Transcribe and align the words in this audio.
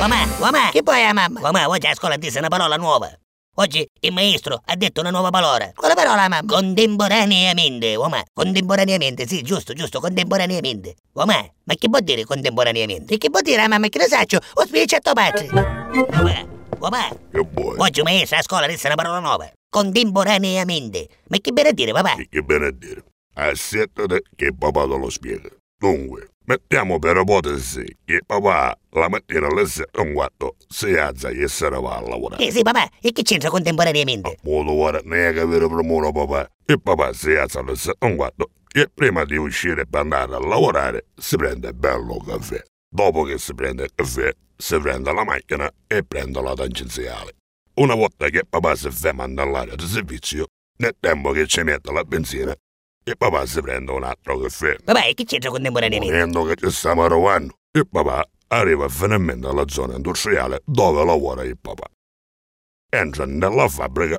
Mamma, 0.00 0.24
mamma, 0.38 0.70
Che 0.70 0.82
poi 0.82 1.00
è 1.02 1.12
mamma? 1.12 1.40
mamma, 1.40 1.68
oggi 1.68 1.86
a 1.86 1.94
scuola 1.94 2.16
disse 2.16 2.38
una 2.38 2.48
parola 2.48 2.76
nuova. 2.76 3.10
Oggi 3.56 3.86
il 4.00 4.12
maestro 4.12 4.62
ha 4.64 4.74
detto 4.76 5.00
una 5.00 5.10
nuova 5.10 5.28
parola. 5.30 5.70
Quale 5.74 5.92
parola 5.94 6.26
mamma? 6.28 6.40
Contemporaneamente, 6.46 7.96
mamma, 7.98 8.22
contemporaneamente, 8.32 9.26
sì, 9.26 9.42
giusto, 9.42 9.74
giusto, 9.74 10.00
contemporaneamente. 10.00 10.94
Mamma, 11.12 11.44
ma 11.64 11.74
che 11.74 11.88
vuol 11.88 12.00
dire 12.02 12.24
contemporaneamente? 12.24 13.14
E 13.14 13.18
che 13.18 13.28
vuol 13.28 13.42
dire 13.42 13.66
mamma? 13.68 13.88
Che 13.88 13.98
ne 13.98 14.06
saccio? 14.06 14.38
O 14.54 14.64
spiricetto 14.64 15.12
pazzi? 15.12 15.46
Mamma, 15.52 16.46
mamma, 16.78 17.08
Che 17.30 17.46
vuoi? 17.52 17.76
oggi 17.78 17.98
il 17.98 18.04
maestro 18.04 18.38
a 18.38 18.42
scuola 18.42 18.66
disse 18.66 18.86
una 18.86 18.96
parola 18.96 19.18
nuova. 19.18 19.50
Contemporaneamente. 19.68 21.08
Ma 21.28 21.36
che 21.40 21.52
viene 21.52 21.68
a 21.68 21.72
dire, 21.72 21.92
papà? 21.92 22.14
E 22.14 22.26
che 22.30 22.40
bene 22.42 22.66
a 22.68 22.72
dire? 22.72 23.04
Assettati 23.34 24.22
che 24.34 24.54
papà 24.56 24.82
te 24.82 24.96
lo 24.96 25.10
spiega. 25.10 25.48
Dunque, 25.78 26.29
mettiamo 26.50 26.98
per 26.98 27.16
ipotesi 27.16 27.84
che 28.04 28.22
papà 28.26 28.76
la 28.90 29.08
mattina 29.08 29.46
alle 29.46 29.66
7 29.66 30.00
un 30.00 30.14
quarto 30.14 30.56
si 30.66 30.94
alza 30.94 31.28
e 31.28 31.46
se 31.46 31.68
ne 31.68 31.80
va 31.80 31.98
a 31.98 32.00
lavorare. 32.00 32.44
Eh 32.44 32.50
sì, 32.50 32.62
papà, 32.62 32.88
e 33.00 33.12
che 33.12 33.22
c'entra 33.22 33.48
contemporaneamente? 33.50 34.38
Modo 34.42 34.72
ora 34.72 35.00
ne 35.04 35.28
è 35.28 35.32
capire 35.32 35.68
prima 35.68 36.10
papà. 36.10 36.50
E 36.66 36.80
papà 36.80 37.12
si 37.12 37.30
alza 37.30 37.60
alle 37.60 37.76
7 37.76 38.04
un 38.04 38.16
quarto 38.16 38.50
e 38.72 38.90
prima 38.92 39.24
di 39.24 39.36
uscire 39.36 39.86
per 39.86 40.00
andare 40.00 40.34
a 40.34 40.40
lavorare 40.40 41.06
si 41.16 41.36
prende 41.36 41.72
bello 41.72 42.16
caffè. 42.18 42.60
Dopo 42.92 43.22
che 43.22 43.38
si 43.38 43.54
prende 43.54 43.84
il 43.84 43.92
caffè, 43.94 44.32
si 44.56 44.76
prende 44.80 45.12
la 45.12 45.22
macchina 45.22 45.70
e 45.86 46.02
prende 46.02 46.42
la 46.42 46.54
tangenziale. 46.54 47.36
Una 47.74 47.94
volta 47.94 48.28
che 48.28 48.42
papà 48.44 48.74
si 48.74 48.90
ferma 48.90 49.22
all'area 49.22 49.76
di 49.76 49.86
servizio, 49.86 50.46
nel 50.78 50.96
tempo 50.98 51.30
che 51.30 51.46
ci 51.46 51.62
mette 51.62 51.92
la 51.92 52.02
benzina, 52.02 52.52
e 53.02 53.16
papà 53.16 53.46
si 53.46 53.60
prende 53.60 53.92
un 53.92 54.04
altro 54.04 54.38
caffè. 54.38 54.76
Papà, 54.84 55.04
e 55.04 55.14
che 55.14 55.24
c'entra 55.24 55.50
contemporaneamente? 55.50 56.12
Vedendo 56.12 56.44
che 56.44 56.56
ci 56.56 56.70
stiamo 56.70 57.04
arrivando, 57.04 57.54
il 57.72 57.88
papà 57.88 58.28
arriva 58.48 58.88
finalmente 58.88 59.46
alla 59.46 59.64
zona 59.68 59.94
industriale 59.96 60.62
dove 60.64 61.04
lavora 61.04 61.42
il 61.42 61.58
papà. 61.58 61.86
Entra 62.92 63.24
nella 63.24 63.68
fabbrica 63.68 64.18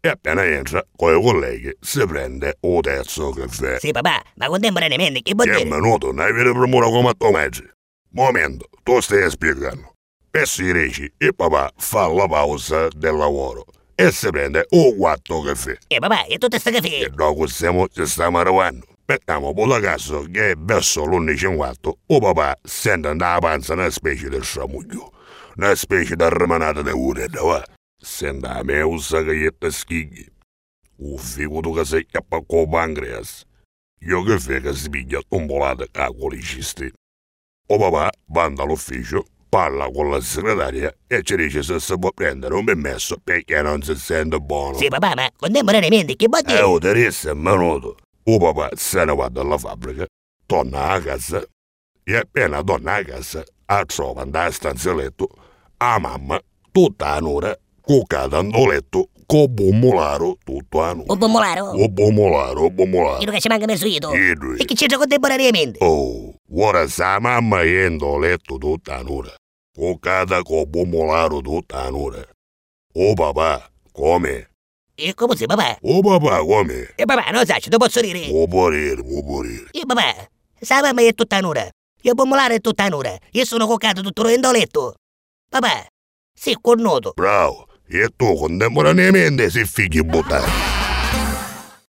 e 0.00 0.08
appena 0.08 0.44
entra 0.44 0.84
con 0.94 1.16
i 1.18 1.20
colleghi 1.22 1.76
si 1.80 2.06
prende 2.06 2.56
un 2.60 2.80
terzo 2.80 3.30
caffè. 3.30 3.78
Sì, 3.80 3.90
papà, 3.90 4.22
ma 4.36 4.46
contemporaneamente 4.46 5.22
che 5.22 5.34
vuol 5.34 5.48
Che 5.48 5.56
dire? 5.64 5.68
minuto, 5.68 6.06
non 6.12 6.20
hai 6.24 6.32
vedo 6.32 6.52
prima 6.52 6.86
come 6.86 7.12
tu 7.14 7.30
mezzi. 7.30 7.68
Momento, 8.10 8.68
tu 8.84 9.00
stai 9.00 9.28
spiegando. 9.28 9.92
E 10.30 10.46
si 10.46 10.72
dice, 10.72 11.12
il 11.18 11.34
papà 11.34 11.72
fa 11.76 12.06
la 12.06 12.26
pausa 12.28 12.88
del 12.94 13.16
lavoro 13.16 13.64
e 14.00 14.12
si 14.12 14.30
prende 14.30 14.64
un 14.70 14.96
quarto 14.96 15.40
caffè. 15.42 15.76
Eh, 15.88 15.98
papà, 15.98 16.24
e 16.26 16.38
tutto 16.38 16.56
sta 16.56 16.70
E 16.70 16.74
caffè? 16.74 17.08
dopo 17.08 17.48
siamo, 17.48 17.88
ci 17.88 18.06
stiamo 18.06 18.38
arrivando. 18.38 18.86
Mettiamo 19.06 19.52
per 19.52 19.80
caso 19.80 20.24
che 20.30 20.54
verso 20.56 21.04
l'11.50 21.04 21.90
o 22.06 22.18
papà 22.20 22.56
sente 22.62 23.08
nella 23.08 23.38
panza 23.40 23.72
una 23.72 23.90
specie 23.90 24.28
di 24.28 24.40
sciamuglio, 24.40 25.12
una 25.56 25.74
specie 25.74 26.14
di 26.14 26.24
remanata 26.28 26.82
di 26.82 26.90
uretta, 26.90 27.42
va. 27.42 27.64
Sente 28.00 28.46
a 28.46 28.62
me 28.62 28.80
usa 28.82 29.24
che 29.24 29.36
gli 29.36 29.48
te 29.58 29.70
schigli. 29.72 30.24
Un 30.98 31.16
figo 31.18 31.72
che 31.72 31.84
si 31.84 32.06
chiappa 32.06 32.40
con 32.46 32.68
pancreas. 32.70 33.42
Io 34.02 34.22
che 34.22 34.38
fai 34.38 34.60
che 34.60 34.74
si 34.74 34.88
piglia 34.90 35.18
tombolata 35.26 35.86
a 35.90 36.08
colicisti. 36.16 36.88
O 37.70 37.78
papà 37.78 38.10
va 38.26 38.44
all'ufficio, 38.44 39.24
parla 39.48 39.88
con 39.90 40.10
la 40.10 40.20
segretaria 40.20 40.94
e 41.06 41.22
ci 41.22 41.36
dice 41.36 41.62
se 41.62 41.80
si 41.80 41.98
può 41.98 42.10
prendere 42.12 42.54
un 42.54 42.64
permesso 42.64 43.16
perché 43.22 43.60
non 43.62 43.82
si 43.82 43.94
sente 43.96 44.38
buono. 44.38 44.76
Sì, 44.76 44.88
papà, 44.88 45.12
ma 45.14 45.28
contemporaneamente 45.36 46.16
che 46.16 46.26
vuol 46.28 46.42
E 46.42 46.44
dire? 46.46 46.62
o 46.62 46.74
interessa 46.74 47.30
è 47.30 47.34
minuto. 47.34 47.96
O 48.24 48.38
papà 48.38 48.70
se 48.74 49.04
ne 49.04 49.14
va 49.14 49.28
dalla 49.28 49.56
fabbrica, 49.56 50.04
torna 50.46 50.88
a 50.90 51.00
casa 51.00 51.42
e 52.04 52.16
appena 52.16 52.62
torna 52.62 52.94
a 52.96 53.04
casa 53.04 53.42
a 53.66 53.84
trova 53.84 54.24
nella 54.24 54.50
stanza 54.50 54.94
letto 54.94 55.28
a 55.78 55.98
mamma 55.98 56.38
tutta 56.72 57.12
a 57.14 57.18
nuda, 57.20 57.56
cuccata 57.80 58.42
nel 58.42 58.66
letto, 58.68 59.08
con 59.26 59.46
bomolaro 59.52 60.36
tutto 60.44 60.82
a 60.82 60.92
nuda. 60.94 61.12
Un 61.12 61.18
pomolaro? 61.18 61.64
O 61.70 61.88
bomolaro, 61.88 62.62
o 62.64 62.70
bomolaro. 62.70 63.22
Io 63.22 63.30
che 63.30 63.40
ci 63.40 63.48
manca 63.48 63.66
messo 63.66 63.86
io. 63.86 64.10
E 64.12 64.34
E 64.58 64.64
che 64.64 64.74
c'entra 64.74 64.96
contemporaneamente? 64.98 65.78
oh, 65.82 66.27
ora 66.54 66.86
sa 66.88 67.18
mamma 67.20 67.62
entro 67.62 68.16
a 68.16 68.18
letto 68.18 68.56
tutta 68.58 68.96
a 68.96 69.02
nuda, 69.02 69.34
cuccata 69.74 70.42
con 70.42 70.64
bomolaro 70.68 71.40
tutta 71.40 71.82
a 71.82 71.90
nuda. 71.90 72.26
O 72.94 73.14
papà, 73.14 73.70
come? 73.92 74.50
E 74.94 75.14
come 75.14 75.36
si, 75.36 75.46
papà? 75.46 75.78
O 75.82 76.00
papà, 76.00 76.38
come? 76.38 76.92
E 76.96 77.04
papà, 77.04 77.30
non 77.30 77.46
sai, 77.46 77.60
ti 77.60 77.68
posso 77.76 78.00
dire? 78.00 78.28
Può 78.28 78.46
morire, 78.46 79.02
può 79.02 79.20
morire. 79.22 79.68
Io, 79.72 79.86
papà, 79.86 80.28
sa 80.60 80.80
mamma 80.80 81.02
è 81.02 81.14
tutta 81.14 81.40
nura. 81.40 81.68
Io 82.02 82.14
pomolare 82.14 82.56
è 82.56 82.60
tutta 82.60 82.88
nura. 82.88 83.16
Io 83.32 83.44
sono 83.44 83.66
coccato 83.66 84.02
tutto 84.02 84.28
in 84.28 84.40
letto. 84.40 84.94
Papà, 85.48 85.86
sei 86.32 86.56
cornuto. 86.60 87.12
Bravo, 87.14 87.66
e 87.88 88.08
tu 88.16 88.34
contemporaneamente 88.34 89.50
si 89.50 89.64
figli 89.64 90.00
buttare. 90.02 90.77